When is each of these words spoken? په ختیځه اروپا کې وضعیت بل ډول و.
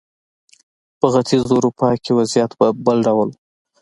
په 0.99 1.07
ختیځه 1.13 1.51
اروپا 1.57 1.89
کې 2.03 2.11
وضعیت 2.19 2.51
بل 2.85 2.97
ډول 3.07 3.29
و. 3.33 3.35